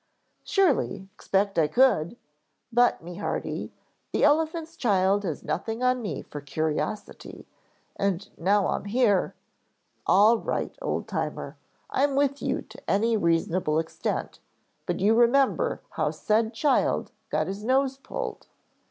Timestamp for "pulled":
17.99-18.47